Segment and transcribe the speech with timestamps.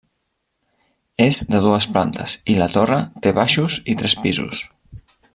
[1.25, 4.65] És de dues plantes i la torre té baixos i tres pisos.